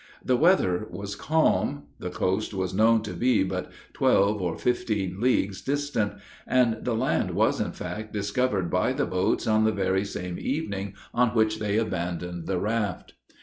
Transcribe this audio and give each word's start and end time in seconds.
The 0.25 0.35
weather 0.35 0.87
was 0.89 1.15
calm. 1.15 1.83
The 1.99 2.09
coast 2.09 2.55
was 2.55 2.73
known 2.73 3.03
to 3.03 3.13
be 3.13 3.43
but 3.43 3.71
twelve 3.93 4.41
or 4.41 4.57
fifteen 4.57 5.19
leagues 5.19 5.61
distant; 5.61 6.13
and 6.47 6.83
the 6.83 6.95
land 6.95 7.35
was 7.35 7.61
in 7.61 7.71
fact 7.73 8.11
discovered 8.11 8.71
by 8.71 8.93
the 8.93 9.05
boats 9.05 9.45
on 9.45 9.63
the 9.63 9.71
very 9.71 10.03
same 10.03 10.39
evening 10.39 10.95
on 11.13 11.35
which 11.35 11.59
they 11.59 11.77
abandoned 11.77 12.47
the 12.47 12.57
raft. 12.57 13.13